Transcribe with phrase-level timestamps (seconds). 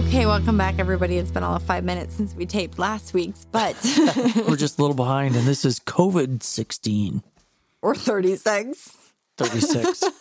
[0.00, 1.18] Okay, welcome back, everybody.
[1.18, 3.76] It's been all of five minutes since we taped last week's, but
[4.48, 7.22] We're just a little behind, and this is COVID 16,
[7.82, 8.96] we're 36.
[9.36, 10.04] 36.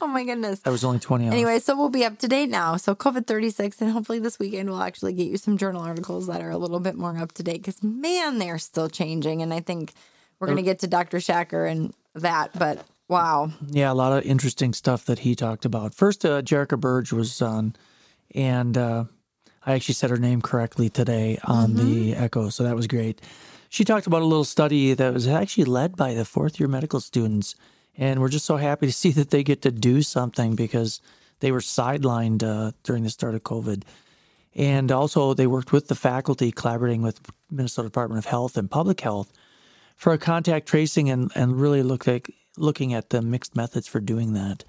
[0.00, 0.60] Oh my goodness.
[0.60, 1.32] That was only 20 hours.
[1.32, 2.76] Anyway, so we'll be up to date now.
[2.76, 6.42] So COVID 36, and hopefully this weekend we'll actually get you some journal articles that
[6.42, 9.40] are a little bit more up to date because, man, they're still changing.
[9.40, 9.92] And I think
[10.38, 11.18] we're going to get to Dr.
[11.18, 13.50] Schacker and that, but wow.
[13.68, 15.94] Yeah, a lot of interesting stuff that he talked about.
[15.94, 17.74] First, uh, Jerica Berge was on,
[18.34, 19.04] and uh,
[19.66, 23.20] I actually said her name correctly today on the Echo, so that was great.
[23.68, 27.00] She talked about a little study that was actually led by the fourth year medical
[27.00, 27.54] students,
[27.96, 31.00] and we're just so happy to see that they get to do something because
[31.40, 33.82] they were sidelined uh, during the start of COVID.
[34.54, 39.00] And also, they worked with the faculty, collaborating with Minnesota Department of Health and Public
[39.00, 39.32] Health
[39.96, 44.00] for a contact tracing and, and really look like looking at the mixed methods for
[44.00, 44.64] doing that.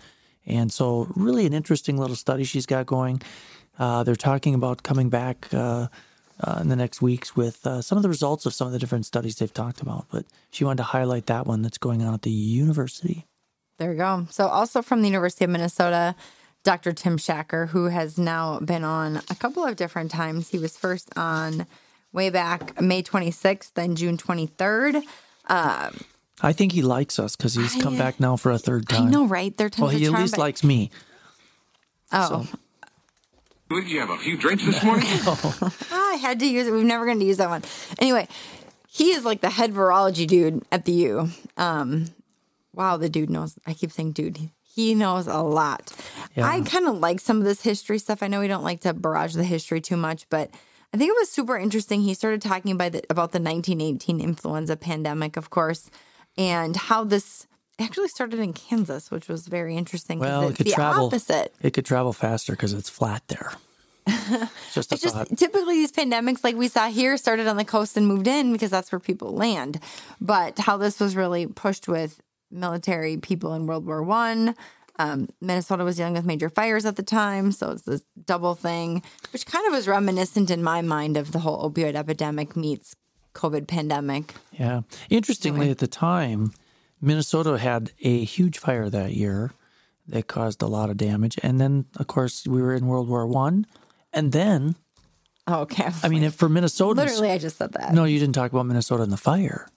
[0.48, 3.22] And so, really, an interesting little study she's got going.
[3.78, 5.88] Uh, they're talking about coming back uh,
[6.40, 8.80] uh, in the next weeks with uh, some of the results of some of the
[8.80, 10.06] different studies they've talked about.
[10.12, 13.26] But she wanted to highlight that one that's going on at the university.
[13.78, 14.28] There we go.
[14.30, 16.16] So, also from the University of Minnesota,
[16.64, 16.94] Dr.
[16.94, 20.50] Tim Schacker, who has now been on a couple of different times.
[20.50, 21.68] He was first on
[22.12, 25.04] way back May 26th, then June 23rd.
[26.42, 28.98] I think he likes us because he's come I- back now for a third time.
[28.98, 29.12] I time.
[29.12, 29.56] know, right?
[29.56, 30.92] They're Well, he at least likes me.
[32.12, 32.48] Oh,
[33.70, 35.08] Did you have a few drinks this morning?
[35.92, 36.72] I had to use it.
[36.72, 37.64] We've never going to use that one.
[38.00, 38.28] Anyway,
[38.88, 41.30] he is like the head virology dude at the U.
[41.58, 42.06] Um,
[42.74, 43.58] wow, the dude knows.
[43.66, 44.38] I keep saying dude.
[44.38, 45.94] He- He knows a lot.
[46.36, 46.48] Yeah.
[46.50, 48.22] I kind of like some of this history stuff.
[48.22, 50.50] I know we don't like to barrage the history too much, but
[50.94, 52.02] I think it was super interesting.
[52.02, 55.90] He started talking about the, about the 1918 influenza pandemic, of course,
[56.38, 57.48] and how this
[57.80, 60.20] actually started in Kansas, which was very interesting.
[60.20, 61.08] Well, it could the travel.
[61.08, 61.54] opposite.
[61.62, 63.52] It could travel faster because it's flat there.
[64.74, 68.08] just It's just typically these pandemics, like we saw here, started on the coast and
[68.08, 69.80] moved in because that's where people land.
[70.22, 72.22] But how this was really pushed with
[72.52, 74.56] military people in World War One.
[74.98, 79.04] Um, Minnesota was dealing with major fires at the time, so it's this double thing,
[79.34, 82.96] which kind of was reminiscent in my mind of the whole opioid epidemic meets
[83.36, 84.34] COVID pandemic.
[84.54, 84.82] Yeah.
[85.10, 86.52] Interestingly, at the time,
[87.02, 89.52] Minnesota had a huge fire that year
[90.08, 91.38] that caused a lot of damage.
[91.44, 93.68] And then, of course, we were in World War One.
[94.14, 94.76] And then,
[95.48, 97.94] Oh, okay, I mean, if for Minnesota, literally, I just said that.
[97.94, 99.68] no, you didn't talk about Minnesota and the fire.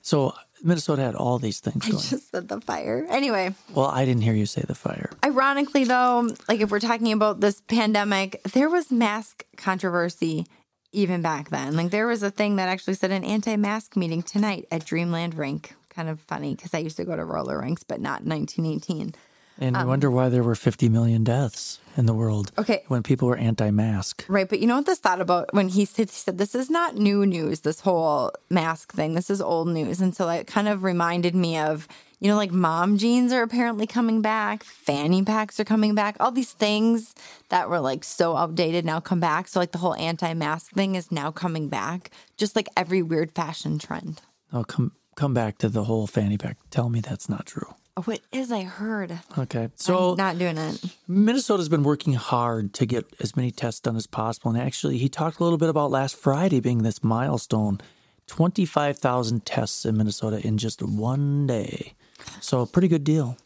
[0.00, 0.32] So
[0.62, 2.02] Minnesota had all these things I going.
[2.02, 3.04] just said the fire.
[3.10, 5.10] Anyway, Well, I didn't hear you say the fire.
[5.24, 10.46] Ironically, though, like if we're talking about this pandemic, there was mask controversy
[10.96, 11.76] even back then.
[11.76, 15.74] Like there was a thing that actually said an anti-mask meeting tonight at Dreamland Rink.
[15.90, 19.14] Kind of funny because I used to go to roller rinks, but not 1918.
[19.58, 22.82] And Um, you wonder why there were 50 million deaths in the world Okay.
[22.88, 24.24] when people were anti mask.
[24.28, 26.68] Right, but you know what this thought about when he said, he said this is
[26.68, 27.60] not new news.
[27.60, 31.56] This whole mask thing, this is old news, and so it kind of reminded me
[31.56, 31.88] of
[32.18, 36.30] you know like mom jeans are apparently coming back, fanny packs are coming back, all
[36.30, 37.14] these things
[37.48, 39.48] that were like so outdated now come back.
[39.48, 43.78] So like the whole anti-mask thing is now coming back, just like every weird fashion
[43.78, 44.22] trend.
[44.52, 46.58] Oh, come come back to the whole fanny pack.
[46.70, 47.74] Tell me that's not true.
[47.98, 48.52] Oh, it is.
[48.52, 49.18] I heard.
[49.38, 49.70] Okay.
[49.76, 50.84] So I'm not doing it.
[51.08, 54.50] Minnesota's been working hard to get as many tests done as possible.
[54.50, 57.80] And actually, he talked a little bit about last Friday being this milestone
[58.26, 61.94] 25,000 tests in Minnesota in just one day.
[62.40, 63.36] So, a pretty good deal.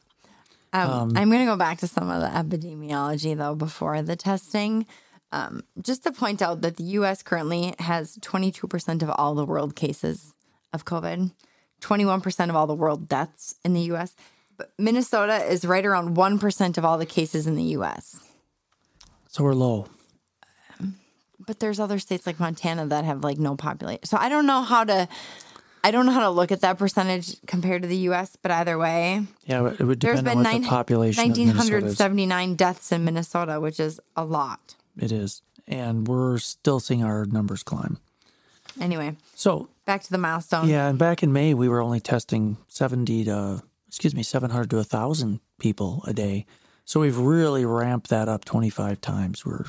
[0.72, 4.86] Um, I'm going to go back to some of the epidemiology though before the testing.
[5.32, 7.22] Um, just to point out that the U.S.
[7.22, 10.34] currently has 22% of all the world cases
[10.72, 11.32] of COVID,
[11.80, 14.14] 21% of all the world deaths in the U.S.
[14.56, 18.20] But Minnesota is right around 1% of all the cases in the U.S.
[19.28, 19.86] So, we're low.
[21.38, 24.04] But there's other states like Montana that have like no population.
[24.04, 25.08] So I don't know how to.
[25.82, 28.36] I don't know how to look at that percentage compared to the U.S.
[28.42, 31.76] But either way, Yeah, it would there's depend on been what nine, the population Minnesota
[31.86, 31.98] is.
[31.98, 34.74] 1,979 deaths in Minnesota, which is a lot.
[34.98, 35.42] It is.
[35.66, 37.98] And we're still seeing our numbers climb.
[38.80, 40.68] Anyway, So, back to the milestone.
[40.68, 44.76] yeah, and back in May, we were only testing 70 to, excuse me, 700 to
[44.76, 46.46] 1,000 people a day.
[46.84, 49.44] So we've really ramped that up 25 times.
[49.44, 49.64] We're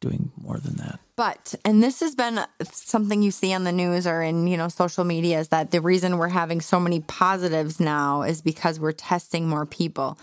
[0.00, 0.98] doing more than that.
[1.16, 4.68] But and this has been something you see on the news or in you know
[4.68, 8.92] social media is that the reason we're having so many positives now is because we're
[8.92, 10.18] testing more people.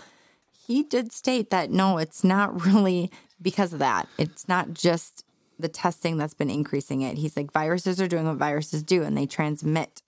[0.66, 3.10] He did state that no, it's not really
[3.40, 4.08] because of that.
[4.18, 5.24] It's not just
[5.58, 7.18] the testing that's been increasing it.
[7.18, 10.02] He's like viruses are doing what viruses do and they transmit.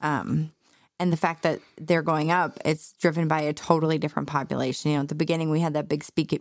[0.00, 0.52] Um,
[1.00, 4.90] and the fact that they're going up, it's driven by a totally different population.
[4.90, 6.32] You know, at the beginning we had that big speak,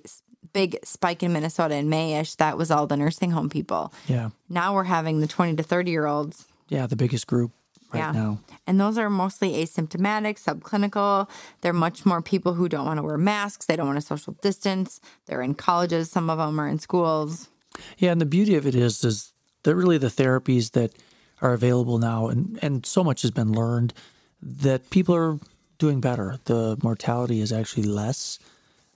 [0.54, 2.38] big spike in Minnesota in Mayish.
[2.38, 3.94] That was all the nursing home people.
[4.08, 4.30] Yeah.
[4.50, 6.48] Now we're having the 20 to 30 year olds.
[6.70, 7.52] Yeah, the biggest group
[7.92, 8.12] right yeah.
[8.12, 8.40] now.
[8.66, 11.30] And those are mostly asymptomatic, subclinical.
[11.62, 13.66] They're much more people who don't want to wear masks.
[13.66, 15.02] They don't want to social distance.
[15.26, 16.10] They're in colleges.
[16.10, 17.50] Some of them are in schools.
[17.98, 19.34] Yeah, and the beauty of it is, is
[19.64, 20.94] that really the therapies that
[21.42, 23.94] are available now, and, and so much has been learned
[24.42, 25.40] that people are
[25.78, 26.38] doing better.
[26.46, 28.40] The mortality is actually less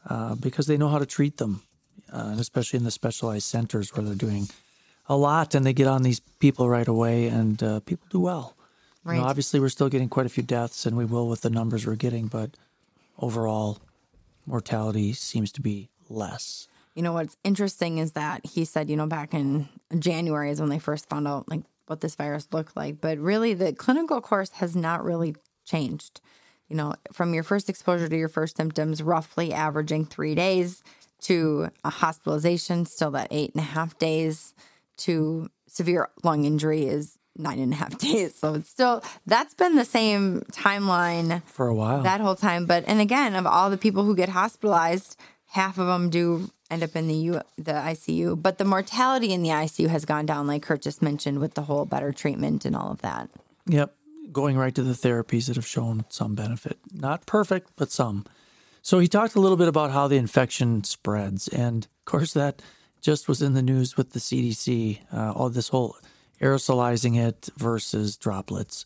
[0.07, 1.61] uh, because they know how to treat them,
[2.11, 4.47] uh, and especially in the specialized centers where they're doing
[5.09, 8.55] a lot and they get on these people right away, and uh, people do well.
[9.05, 11.49] You know, obviously, we're still getting quite a few deaths, and we will with the
[11.49, 12.51] numbers we're getting, but
[13.17, 13.79] overall,
[14.45, 16.67] mortality seems to be less.
[16.93, 20.69] You know what's interesting is that he said, you know, back in January is when
[20.69, 24.49] they first found out like what this virus looked like, but really the clinical course
[24.51, 26.19] has not really changed.
[26.69, 30.83] You know, from your first exposure to your first symptoms, roughly averaging three days
[31.21, 34.53] to a hospitalization, still that eight and a half days
[34.97, 38.35] to severe lung injury is nine and a half days.
[38.35, 42.03] So it's still that's been the same timeline For a while.
[42.03, 42.65] that whole time.
[42.65, 45.15] But and again, of all the people who get hospitalized,
[45.47, 48.41] half of them do end up in the U, the ICU.
[48.41, 51.61] But the mortality in the ICU has gone down, like Kurt just mentioned, with the
[51.63, 53.29] whole better treatment and all of that.
[53.67, 53.93] Yep.
[54.31, 56.77] Going right to the therapies that have shown some benefit.
[56.93, 58.25] Not perfect, but some.
[58.81, 61.47] So he talked a little bit about how the infection spreads.
[61.47, 62.61] And of course, that
[63.01, 65.97] just was in the news with the CDC, uh, all this whole
[66.41, 68.85] aerosolizing it versus droplets.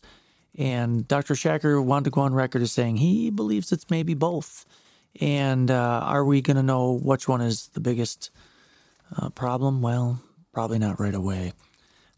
[0.58, 1.34] And Dr.
[1.34, 4.66] Schacker wanted to go on record as saying he believes it's maybe both.
[5.20, 8.30] And uh, are we going to know which one is the biggest
[9.16, 9.82] uh, problem?
[9.82, 10.20] Well,
[10.52, 11.52] probably not right away.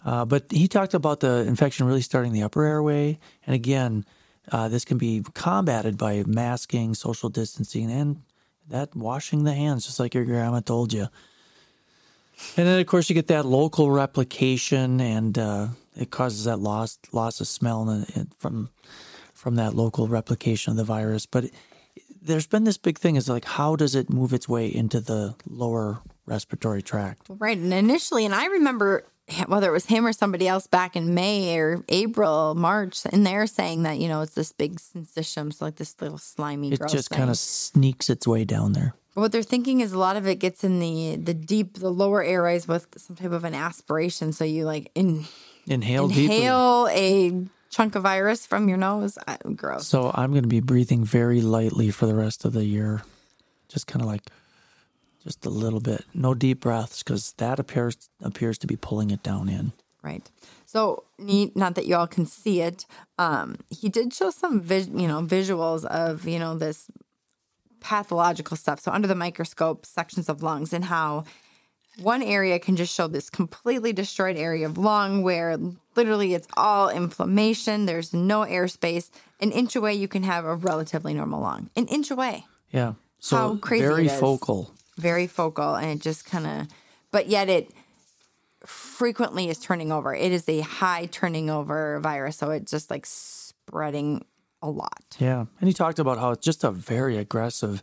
[0.05, 3.19] Uh, but he talked about the infection really starting the upper airway.
[3.47, 4.05] And again,
[4.53, 8.23] uh, this can be combated by masking, social distancing, and
[8.69, 11.09] that washing the hands, just like your grandma told you.
[12.57, 16.99] And then, of course, you get that local replication, and uh, it causes that loss
[17.13, 18.05] loss of smell
[18.39, 18.71] from
[19.33, 21.27] from that local replication of the virus.
[21.27, 21.47] But
[22.21, 25.37] there's been this big thing: is like, how does it move its way into the
[25.47, 27.27] lower respiratory tract?
[27.29, 27.57] Right.
[27.57, 29.05] And initially, and I remember
[29.47, 33.47] whether it was him or somebody else back in May or April, March, and they're
[33.47, 37.11] saying that, you know, it's this big syncytium, so like this little slimy, It just
[37.11, 38.95] kind of sneaks its way down there.
[39.15, 42.23] What they're thinking is a lot of it gets in the the deep, the lower
[42.23, 44.33] airways with some type of an aspiration.
[44.33, 45.25] So you like in,
[45.67, 46.25] Inhale, deeply.
[46.25, 49.17] inhale a chunk of virus from your nose.
[49.27, 49.87] Uh, Gross.
[49.87, 53.03] So I'm going to be breathing very lightly for the rest of the year.
[53.69, 54.23] Just kind of like,
[55.25, 56.05] just a little bit.
[56.15, 59.73] No deep breaths because that appears appears to be pulling it down in.
[60.03, 60.31] Right.
[60.67, 61.57] So neat.
[61.57, 62.85] Not that you all can see it.
[63.19, 66.91] Um, he did show some, vis- you know, visuals of you know this
[67.81, 68.81] pathological stuff.
[68.81, 71.25] So under the microscope, sections of lungs and how
[71.99, 75.57] one area can just show this completely destroyed area of lung where
[75.95, 77.87] literally it's all inflammation.
[77.87, 79.11] There's no airspace.
[79.41, 81.71] An inch away, you can have a relatively normal lung.
[81.77, 82.47] An inch away.
[82.73, 82.95] Yeah.
[83.21, 84.75] So How crazy very focal.
[84.97, 86.69] Very focal and it just kind of
[87.11, 87.71] but yet it
[88.65, 93.05] frequently is turning over it is a high turning over virus so it's just like
[93.07, 94.25] spreading
[94.63, 95.45] a lot Yeah.
[95.61, 97.83] And he talked about how it's just a very aggressive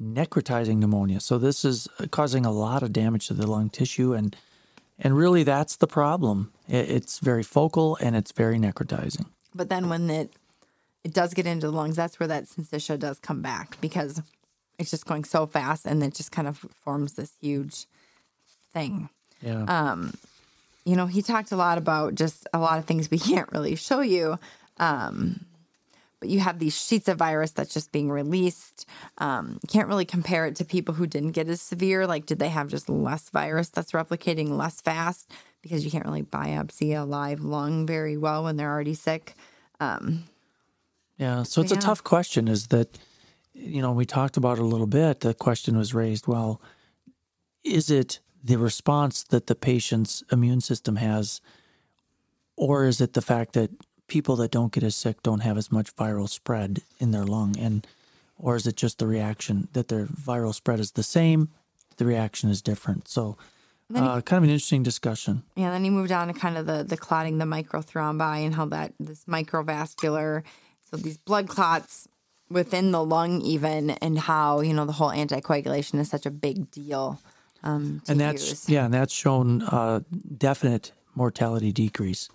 [0.00, 1.20] necrotizing pneumonia.
[1.20, 4.36] So this is uh, causing a lot of damage to the lung tissue and
[5.00, 6.52] and really that's the problem.
[6.68, 9.26] It's very focal and it's very necrotizing.
[9.54, 10.32] but then when it
[11.02, 14.20] it does get into the lungs that's where that syncytia does come back because
[14.78, 17.86] it's just going so fast and it just kind of forms this huge
[18.72, 19.08] thing
[19.40, 19.64] Yeah.
[19.64, 20.12] Uh,
[20.88, 23.76] you know, he talked a lot about just a lot of things we can't really
[23.76, 24.38] show you.
[24.78, 25.44] Um,
[26.20, 28.86] but you have these sheets of virus that's just being released.
[29.18, 32.06] Um, can't really compare it to people who didn't get as severe.
[32.06, 35.30] Like, did they have just less virus that's replicating less fast?
[35.62, 39.34] Because you can't really biopsy a live lung very well when they're already sick.
[39.78, 40.24] Um,
[41.18, 42.48] Yeah, so it's a tough question.
[42.48, 42.98] Is that,
[43.58, 45.20] you know, we talked about it a little bit.
[45.20, 46.60] The question was raised well,
[47.64, 51.40] is it the response that the patient's immune system has,
[52.56, 53.70] or is it the fact that
[54.06, 57.56] people that don't get as sick don't have as much viral spread in their lung?
[57.58, 57.86] And,
[58.38, 61.48] or is it just the reaction that their viral spread is the same,
[61.96, 63.08] the reaction is different?
[63.08, 63.36] So,
[63.94, 65.42] Uh, kind of an interesting discussion.
[65.56, 68.66] Yeah, then he moved on to kind of the the clotting, the microthrombi, and how
[68.66, 70.42] that this microvascular,
[70.90, 72.06] so these blood clots
[72.50, 76.70] within the lung, even, and how you know the whole anticoagulation is such a big
[76.70, 77.20] deal.
[77.62, 78.68] Um, and that's use.
[78.68, 80.00] yeah, and that's shown uh,
[80.36, 82.28] definite mortality decrease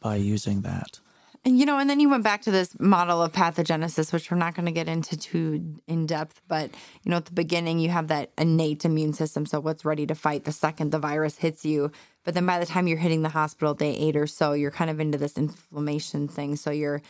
[0.00, 1.00] by using that.
[1.44, 4.36] And you know, and then you went back to this model of pathogenesis, which we're
[4.36, 6.40] not going to get into too in depth.
[6.46, 6.70] But
[7.02, 10.14] you know, at the beginning, you have that innate immune system, so what's ready to
[10.14, 11.90] fight the second the virus hits you.
[12.24, 14.90] But then by the time you're hitting the hospital, day eight or so, you're kind
[14.90, 16.54] of into this inflammation thing.
[16.54, 17.02] So your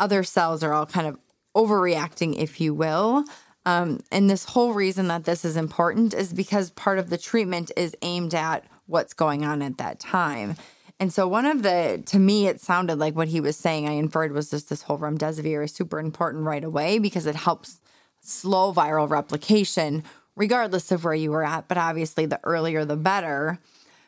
[0.00, 1.18] other cells are all kind of
[1.54, 3.24] overreacting, if you will.
[3.66, 7.70] Um, and this whole reason that this is important is because part of the treatment
[7.76, 10.56] is aimed at what's going on at that time.
[11.00, 13.92] And so one of the, to me, it sounded like what he was saying, I
[13.92, 17.80] inferred was just this whole remdesivir is super important right away because it helps
[18.20, 20.04] slow viral replication,
[20.36, 21.68] regardless of where you were at.
[21.68, 23.58] But obviously, the earlier the better.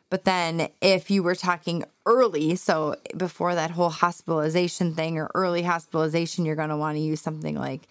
[0.09, 5.63] But then if you were talking early, so before that whole hospitalization thing or early
[5.63, 7.83] hospitalization, you're going to want to use something like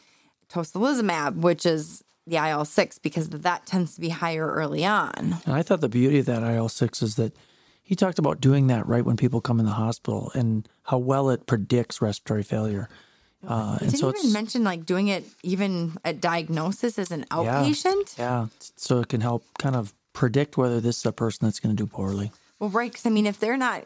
[0.49, 5.37] tocilizumab, which is the IL 6, because that tends to be higher early on.
[5.45, 7.35] And I thought the beauty of that IL six is that
[7.83, 11.29] he talked about doing that right when people come in the hospital and how well
[11.29, 12.89] it predicts respiratory failure.
[13.47, 18.17] Uh, and Didn't so even mention like doing it even at diagnosis as an outpatient.
[18.17, 21.75] yeah, so it can help kind of predict whether this is a person that's going
[21.75, 22.31] to do poorly.
[22.57, 22.91] Well, right.
[22.91, 23.85] Because I mean, if they're not,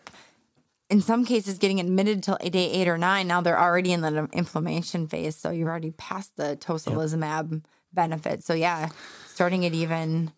[0.90, 4.30] in some cases, getting admitted till day eight or nine, now they're already in the
[4.32, 5.36] inflammation phase.
[5.36, 8.44] So you're already past the tocilizumab benefit.
[8.44, 8.90] So yeah,
[9.28, 10.32] starting it even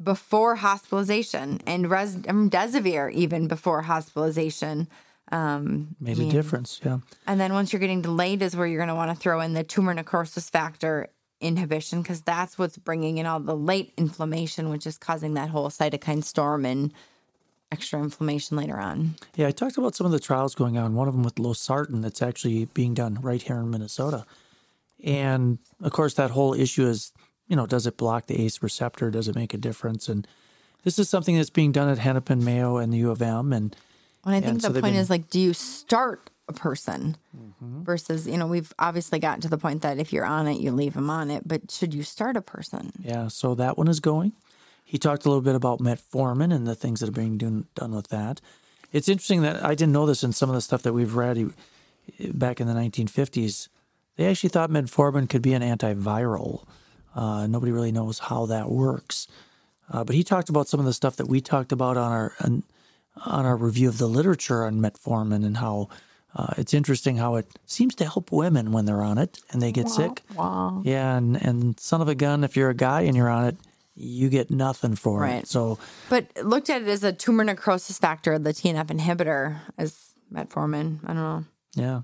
[0.00, 4.88] before hospitalization and res- remdesivir even before hospitalization.
[5.32, 6.80] Um, Made a difference.
[6.84, 6.98] Yeah.
[7.26, 9.54] And then once you're getting delayed is where you're going to want to throw in
[9.54, 11.08] the tumor necrosis factor
[11.40, 15.68] inhibition because that's what's bringing in all the late inflammation, which is causing that whole
[15.68, 16.92] cytokine storm and
[17.70, 19.14] extra inflammation later on.
[19.34, 20.94] Yeah, I talked about some of the trials going on.
[20.94, 24.24] One of them with losartan that's actually being done right here in Minnesota.
[25.04, 27.12] And of course, that whole issue is,
[27.48, 29.10] you know, does it block the ACE receptor?
[29.10, 30.08] Does it make a difference?
[30.08, 30.26] And
[30.84, 33.52] this is something that's being done at Hennepin Mayo and the U of M.
[33.52, 33.76] And
[34.24, 37.16] And I think And the they've point been- is like, do you start a person
[37.60, 40.70] versus, you know, we've obviously gotten to the point that if you're on it, you
[40.70, 42.92] leave them on it, but should you start a person?
[43.00, 44.32] yeah, so that one is going.
[44.84, 47.92] He talked a little bit about metformin and the things that are being done, done
[47.92, 48.40] with that.
[48.92, 51.52] It's interesting that I didn't know this in some of the stuff that we've read
[52.32, 53.68] back in the 1950s.
[54.16, 56.64] They actually thought metformin could be an antiviral.
[57.14, 59.26] Uh, nobody really knows how that works.
[59.90, 62.32] Uh, but he talked about some of the stuff that we talked about on our
[62.40, 62.62] on,
[63.24, 65.88] on our review of the literature on metformin and how
[66.36, 69.72] uh, it's interesting how it seems to help women when they're on it and they
[69.72, 70.22] get sick.
[70.34, 70.82] Wow.
[70.84, 73.56] Yeah, and, and son of a gun, if you're a guy and you're on it,
[73.94, 75.42] you get nothing for Right.
[75.42, 75.48] it.
[75.48, 75.78] So
[76.10, 80.98] But looked at it as a tumor necrosis factor, the TNF inhibitor, as metformin.
[81.04, 81.44] I don't know.
[81.74, 82.00] yeah,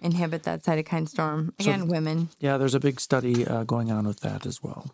[0.00, 1.52] Inhibit that cytokine storm.
[1.60, 2.28] Again, women.
[2.40, 4.90] yeah, there's a big study uh, going on with that as well.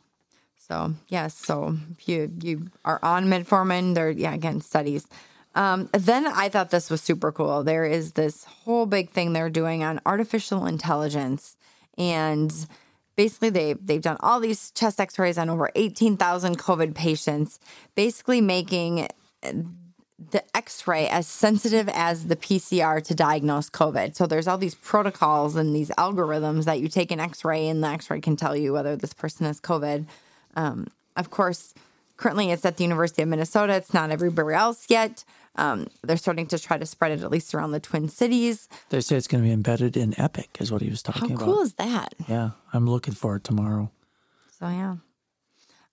[0.58, 5.06] So yes, so if you you are on metformin, there yeah again studies.
[5.54, 7.64] Um, then I thought this was super cool.
[7.64, 11.56] There is this whole big thing they're doing on artificial intelligence,
[11.98, 12.52] and
[13.16, 17.58] basically they they've done all these chest X-rays on over eighteen thousand COVID patients,
[17.94, 19.08] basically making
[20.30, 24.14] the x-ray as sensitive as the PCR to diagnose COVID.
[24.14, 27.88] So there's all these protocols and these algorithms that you take an x-ray and the
[27.88, 30.06] x-ray can tell you whether this person has COVID.
[30.56, 31.72] Um, of course,
[32.18, 33.74] currently it's at the University of Minnesota.
[33.74, 35.24] It's not everywhere else yet.
[35.56, 38.68] Um, they're starting to try to spread it at least around the Twin Cities.
[38.90, 41.40] They say it's going to be embedded in Epic, is what he was talking about.
[41.40, 42.14] How cool is that?
[42.28, 43.90] yeah, I'm looking for it tomorrow.
[44.58, 44.96] So yeah.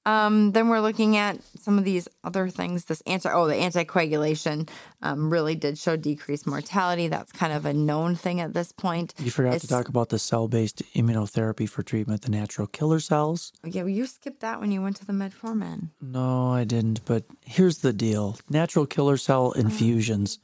[0.08, 2.86] Um, then we're looking at some of these other things.
[2.86, 4.70] This anti oh the anticoagulation
[5.02, 7.10] um, really did show decreased mortality.
[7.10, 9.14] That's kind of a known thing at this point.
[9.20, 13.52] You forgot It's- to talk about the cell-based immunotherapy for treatment, the natural killer cells.
[13.66, 15.90] Yeah, well, you skipped that when you went to the metformin.
[16.02, 17.04] No, I didn't.
[17.04, 20.40] But here's the deal: natural killer cell infusions.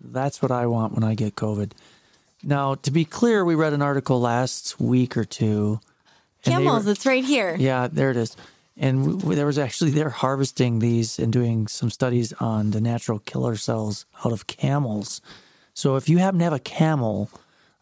[0.00, 1.72] That's what I want when I get COVID.
[2.44, 5.80] Now, to be clear, we read an article last week or two.
[6.44, 7.56] Camels, were- it's right here.
[7.58, 8.36] Yeah, there it is.
[8.80, 12.80] And w w- there was actually they're harvesting these and doing some studies on the
[12.80, 15.20] natural killer cells out of camels.
[15.74, 17.28] So if you happen to have a camel,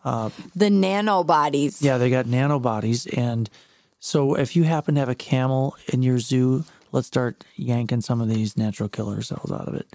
[0.05, 1.83] The nanobodies.
[1.83, 3.51] yeah, they got nanobodies, and
[4.01, 8.21] so if you happen to have a camel in your zoo, let's start yanking some
[8.21, 9.89] of these natural killer cells out of it.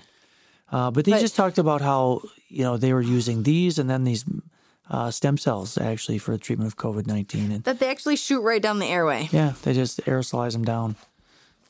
[0.71, 3.89] Uh, but they But- just talked about how you know they were using these and
[3.89, 4.25] then these
[4.91, 8.41] uh, stem cells actually for the treatment of COVID nineteen, and That they actually shoot
[8.41, 9.29] right down the airway.
[9.31, 10.95] yeah, they just aerosolize them down.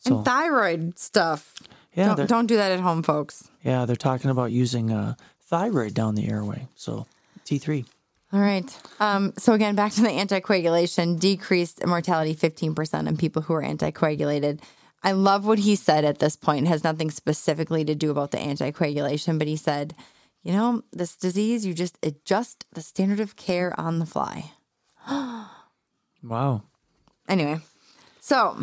[0.02, 1.54] So And thyroid stuff.
[1.94, 3.48] Yeah, don't, don't do that at home, folks.
[3.64, 6.68] yeah, they're talking about using uh, thyroid down the airway.
[6.76, 7.06] So
[7.46, 7.86] T3.
[8.34, 8.66] All right.
[9.02, 14.62] Um, so again, back to the anticoagulation, decreased mortality 15% in people who are anticoagulated.
[15.04, 16.66] I love what he said at this point.
[16.66, 19.94] It has nothing specifically to do about the anticoagulation, but he said,
[20.44, 24.52] you know, this disease, you just adjust the standard of care on the fly.
[26.24, 26.62] Wow.
[27.28, 27.60] Anyway,
[28.20, 28.62] so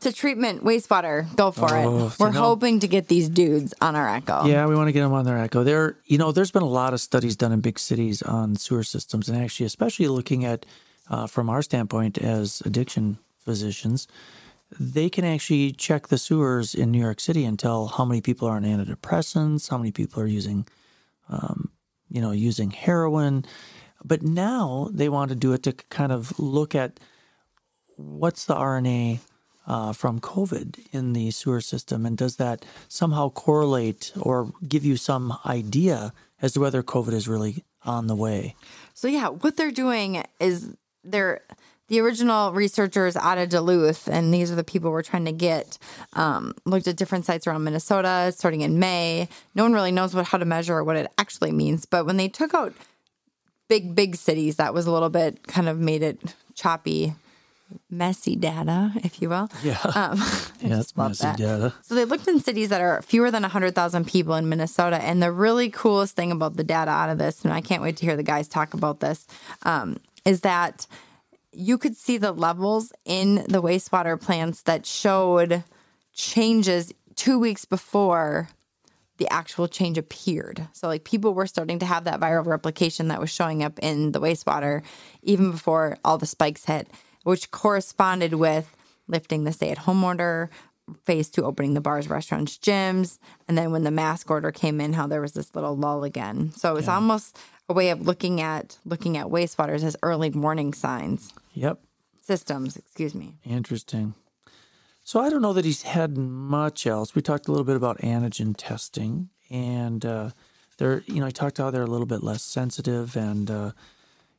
[0.00, 2.18] to treatment wastewater, go for Oh, it.
[2.18, 4.46] We're know- hoping to get these dudes on our echo.
[4.46, 5.62] Yeah, we want to get them on their echo.
[5.62, 8.82] There, you know, there's been a lot of studies done in big cities on sewer
[8.82, 10.66] systems, and actually, especially looking at
[11.08, 14.08] uh, from our standpoint as addiction physicians,
[14.78, 18.46] they can actually check the sewers in New York City and tell how many people
[18.46, 20.66] are on antidepressants, how many people are using,
[21.28, 21.70] um,
[22.08, 23.44] you know, using heroin.
[24.04, 27.00] But now they want to do it to kind of look at
[27.96, 29.20] what's the RNA
[29.66, 34.96] uh, from COVID in the sewer system, and does that somehow correlate or give you
[34.96, 38.56] some idea as to whether COVID is really on the way?
[38.94, 40.74] So yeah, what they're doing is
[41.04, 41.42] they're
[41.90, 45.76] the original researchers out of Duluth, and these are the people we're trying to get.
[46.14, 49.28] Um, looked at different sites around Minnesota, starting in May.
[49.54, 51.84] No one really knows what how to measure or what it actually means.
[51.86, 52.72] But when they took out
[53.68, 56.18] big, big cities, that was a little bit kind of made it
[56.54, 57.14] choppy,
[57.90, 59.48] messy data, if you will.
[59.62, 60.18] Yeah, Um,
[60.60, 61.36] yeah, messy that.
[61.38, 61.74] data.
[61.82, 65.02] So they looked in cities that are fewer than 100,000 people in Minnesota.
[65.02, 67.96] And the really coolest thing about the data out of this, and I can't wait
[67.96, 69.26] to hear the guys talk about this,
[69.64, 70.86] um, is that
[71.52, 75.64] you could see the levels in the wastewater plants that showed
[76.12, 78.48] changes two weeks before
[79.18, 80.66] the actual change appeared.
[80.72, 84.12] So, like, people were starting to have that viral replication that was showing up in
[84.12, 84.82] the wastewater
[85.22, 86.88] even before all the spikes hit,
[87.24, 88.74] which corresponded with
[89.08, 90.48] lifting the stay at home order,
[91.04, 94.94] phase two opening the bars, restaurants, gyms, and then when the mask order came in,
[94.94, 96.52] how there was this little lull again.
[96.56, 100.72] So, it it's almost a way of looking at looking at wastewaters as early warning
[100.72, 101.80] signs Yep,
[102.22, 104.14] systems excuse me interesting.
[105.04, 107.14] So I don't know that he's had much else.
[107.14, 110.30] We talked a little bit about antigen testing, and uh,
[110.78, 113.72] they're you know I talked how they're a little bit less sensitive, and uh,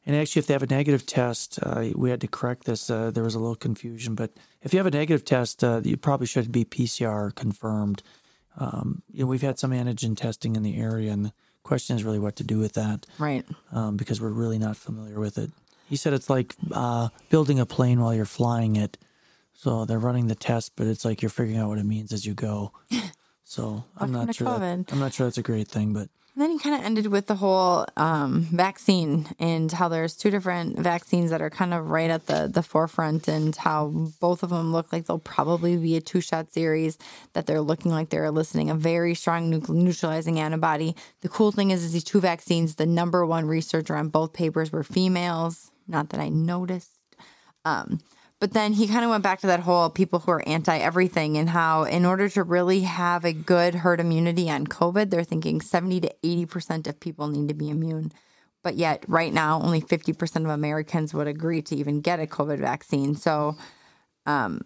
[0.05, 2.89] and actually if they have a negative test, uh, we had to correct this.
[2.89, 5.97] Uh, there was a little confusion, but if you have a negative test, uh, you
[5.97, 8.01] probably should be PCR confirmed.
[8.57, 12.03] Um, you know, we've had some antigen testing in the area, and the question is
[12.03, 15.51] really what to do with that right um, because we're really not familiar with it.
[15.91, 18.97] He said it's like uh, building a plane while you're flying it.
[19.53, 22.25] So they're running the test, but it's like you're figuring out what it means as
[22.25, 22.71] you go.
[23.43, 24.47] So I'm not sure.
[24.47, 27.07] That, I'm not sure that's a great thing, but And then he kind of ended
[27.07, 31.89] with the whole um, vaccine and how there's two different vaccines that are kind of
[31.89, 33.87] right at the, the forefront and how
[34.21, 36.97] both of them look like they'll probably be a two shot series,
[37.33, 40.95] that they're looking like they're eliciting a very strong neutralizing antibody.
[41.19, 44.71] The cool thing is, is these two vaccines, the number one researcher on both papers
[44.71, 45.70] were females.
[45.91, 46.89] Not that I noticed.
[47.65, 47.99] Um,
[48.41, 51.37] but then he kind of went back to that whole people who are anti everything
[51.37, 55.61] and how, in order to really have a good herd immunity on COVID, they're thinking
[55.61, 58.11] 70 to 80% of people need to be immune.
[58.63, 62.57] But yet, right now, only 50% of Americans would agree to even get a COVID
[62.57, 63.13] vaccine.
[63.15, 63.57] So,
[64.25, 64.61] um,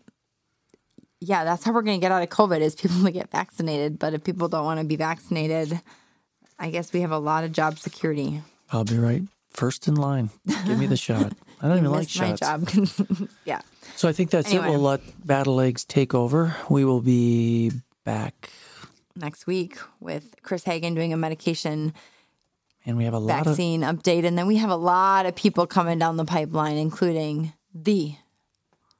[1.20, 4.00] yeah, that's how we're going to get out of COVID is people get vaccinated.
[4.00, 5.82] But if people don't want to be vaccinated,
[6.58, 8.42] I guess we have a lot of job security.
[8.72, 9.24] I'll be right
[9.56, 10.30] first in line.
[10.66, 11.34] Give me the shot.
[11.62, 13.02] I don't even like Missed my shots.
[13.46, 13.62] yeah.
[13.96, 14.68] So I think that's Anyway.
[14.68, 14.70] it.
[14.72, 16.56] We'll let Battle Legs take over.
[16.70, 17.72] We will be
[18.04, 18.52] back,
[19.16, 21.94] Next week with Chris Hagen doing a medication
[22.86, 24.26] and we have a lot of vaccine update.
[24.26, 28.16] And then we have a lot of people coming down the pipeline, including the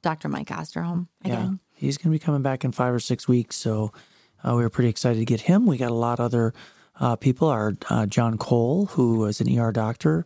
[0.02, 0.28] Dr.
[0.28, 3.56] Mike Osterholm Yeah, he's going to be coming back in five or six weeks.
[3.56, 3.92] So
[4.42, 5.66] uh, we were pretty excited to get him.
[5.66, 6.54] We got a lot of other
[6.98, 7.48] uh, people.
[7.48, 10.24] Our uh, John Cole, who is an ER doctor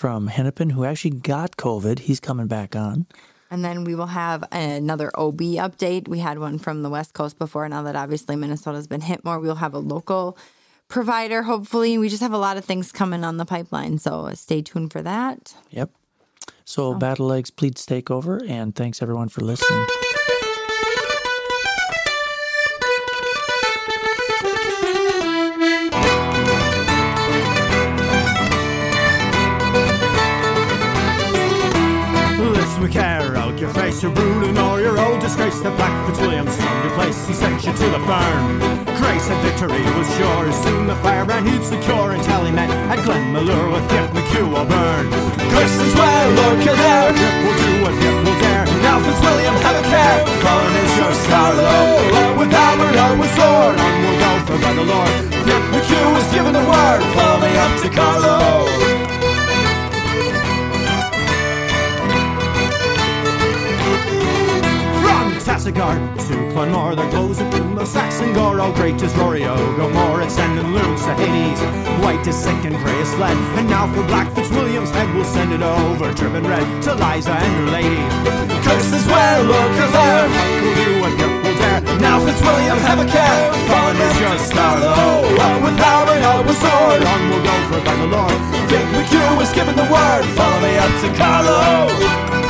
[0.00, 1.98] from Hennepin, who actually got COVID.
[1.98, 3.04] He's coming back on.
[3.50, 6.08] And then we will have another OB update.
[6.08, 7.68] We had one from the West Coast before.
[7.68, 10.38] Now that obviously Minnesota's been hit more, we'll have a local
[10.88, 11.98] provider, hopefully.
[11.98, 13.98] We just have a lot of things coming on the pipeline.
[13.98, 15.54] So stay tuned for that.
[15.68, 15.90] Yep.
[16.64, 16.94] So oh.
[16.94, 19.86] Battle Legs pleads take over, and thanks everyone for listening.
[34.00, 35.60] To your ruin or your old disgrace.
[35.60, 38.56] The black Fitzwilliam's from your place, he sent you to the burn.
[38.96, 40.48] Grace and victory was sure.
[40.48, 44.56] As Soon the fire ran he'd secure and tally met at Glenmalure with Kip McHugh
[44.56, 45.12] O'Byrne.
[45.52, 47.12] Curse as well, Lord Kildare.
[47.12, 48.64] Kip will do what Kip will dare.
[48.80, 50.18] Now Fitzwilliam, have a care.
[50.40, 52.40] Colin is your Scarlow.
[52.40, 53.76] With Albert, Owen's sword.
[53.84, 55.12] On will go for by the Lord.
[55.44, 57.00] Kip McHugh was given the word.
[57.12, 58.79] Call me up to Carlow.
[65.70, 65.94] Cigar.
[66.26, 68.58] To Clonmore, there glows a plume of Saxon gore.
[68.58, 71.62] Oh, great is Rory Óg O'More, extending looms to Hades.
[72.02, 73.38] White is sick and grey is fled.
[73.54, 77.52] And now for Black Fitzwilliam's head, we'll send it over, driven red to Liza and
[77.54, 78.02] her lady.
[78.66, 80.26] Curses where, look there,
[80.58, 81.80] will do what will dare.
[82.02, 83.38] Now Fitzwilliam, have a care,
[83.70, 85.22] fun is your star low.
[85.38, 88.38] Out with power and out with sword, on we'll go for by the Lord.
[88.66, 92.49] Dick McHugh is the word, follow me up to Carlow.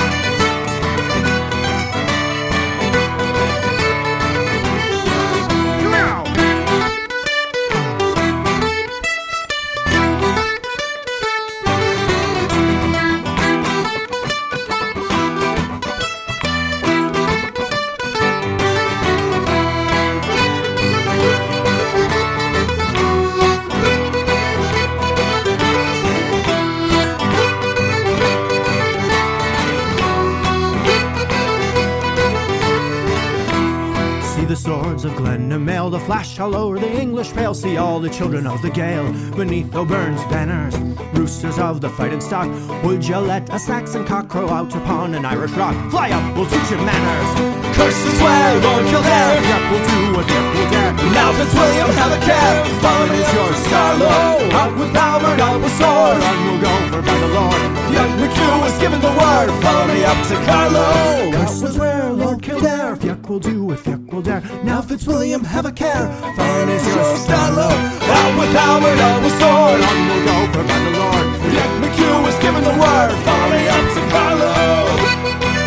[35.40, 37.53] Of The flash all over the English pale.
[37.53, 40.76] See all the children of the Gael beneath O'Byrne's banners.
[41.18, 42.48] Roosters of the fighting stock,
[42.85, 45.74] would you let a Saxon cock crow out upon an Irish rock?
[45.90, 47.61] Fly up, we'll teach you manners.
[47.74, 50.92] Curse Curses where, Lord Kildare, Yuck will do what Yuck will dare.
[51.11, 54.50] Now Fitzwilliam, have a care, fun is your star low.
[54.53, 57.61] Out with power, out with sword, on we'll go for by the Lord.
[57.90, 61.33] Young McHugh was given the word, follow me up to Carlow.
[61.33, 64.42] Curses where, Lord Kildare, Yuck will do, if Yuck will dare.
[64.62, 66.06] Now Fitzwilliam, have a care, care.
[66.36, 67.72] Fun is your stellar.
[68.18, 69.80] Out with Howard, out with sword.
[69.88, 71.26] On the go for the Lord.
[71.56, 73.10] Nick McHugh was given the word.
[73.24, 75.59] Follow up to follow.